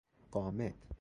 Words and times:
غامد 0.31 0.73